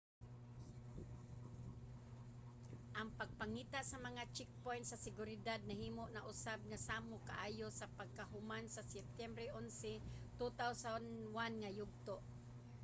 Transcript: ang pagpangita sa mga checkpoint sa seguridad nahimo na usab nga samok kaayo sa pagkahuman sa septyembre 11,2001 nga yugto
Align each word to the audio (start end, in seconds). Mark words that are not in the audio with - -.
ang 2.99 3.09
pagpangita 3.19 3.79
sa 3.89 3.97
mga 4.07 4.21
checkpoint 4.35 4.85
sa 4.87 5.01
seguridad 5.05 5.59
nahimo 5.69 6.03
na 6.11 6.25
usab 6.33 6.59
nga 6.69 6.79
samok 6.87 7.21
kaayo 7.29 7.67
sa 7.79 7.91
pagkahuman 7.97 8.65
sa 8.69 8.87
septyembre 8.93 9.45
11,2001 10.39 11.61
nga 11.61 11.71
yugto 11.79 12.15